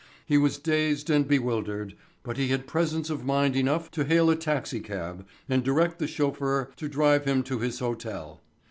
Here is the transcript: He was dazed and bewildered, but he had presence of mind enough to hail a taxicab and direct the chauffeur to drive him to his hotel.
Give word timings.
He 0.25 0.39
was 0.39 0.57
dazed 0.57 1.11
and 1.11 1.27
bewildered, 1.27 1.95
but 2.23 2.35
he 2.35 2.47
had 2.47 2.65
presence 2.65 3.11
of 3.11 3.23
mind 3.23 3.55
enough 3.55 3.91
to 3.91 4.03
hail 4.03 4.31
a 4.31 4.35
taxicab 4.35 5.27
and 5.47 5.63
direct 5.63 5.99
the 5.99 6.07
chauffeur 6.07 6.71
to 6.77 6.89
drive 6.89 7.25
him 7.25 7.43
to 7.43 7.59
his 7.59 7.77
hotel. 7.77 8.41